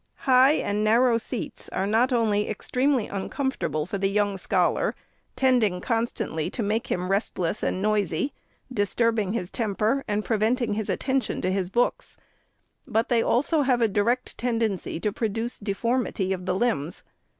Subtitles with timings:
[0.25, 4.95] High and narrow seats are not only extremely uncomfortable for the young scholar,
[5.35, 8.33] tending constantly to make him restless and noisy,
[8.73, 12.17] dis turbing his temper, and preventing his attention to his books,
[12.87, 17.03] but they have also a direct tendency to produce deformity of the limbs.